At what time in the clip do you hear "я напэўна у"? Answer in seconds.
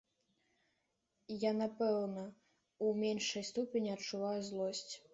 1.43-2.91